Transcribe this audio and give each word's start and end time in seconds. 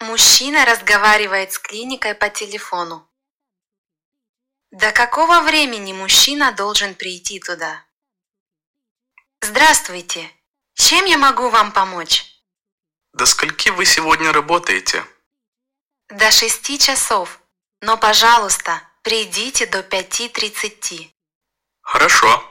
Мужчина 0.00 0.64
разговаривает 0.64 1.52
с 1.52 1.58
клиникой 1.58 2.14
по 2.14 2.30
телефону. 2.30 3.06
До 4.70 4.92
какого 4.92 5.40
времени 5.40 5.92
мужчина 5.92 6.52
должен 6.52 6.94
прийти 6.94 7.38
туда? 7.38 7.84
Здравствуйте. 9.42 10.30
Чем 10.74 11.04
я 11.04 11.18
могу 11.18 11.50
вам 11.50 11.70
помочь? 11.72 12.24
До 13.12 13.26
скольки 13.26 13.68
вы 13.68 13.84
сегодня 13.84 14.32
работаете? 14.32 15.04
До 16.08 16.30
шести 16.30 16.78
часов. 16.78 17.38
Но, 17.82 17.98
пожалуйста, 17.98 18.82
придите 19.02 19.66
до 19.66 19.82
пяти 19.82 20.30
тридцати. 20.30 21.14
Хорошо. 21.82 22.49